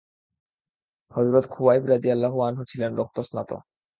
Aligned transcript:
হযরত 1.11 1.45
খুবাইব 1.49 1.83
রাযিয়াল্লাহু 1.85 2.37
আনহু 2.41 2.63
ছিলেন 2.65 2.91
রক্তস্নাত। 2.95 3.51